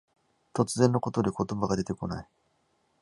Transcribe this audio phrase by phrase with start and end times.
[0.53, 2.27] 突然のことで言葉が出てこない。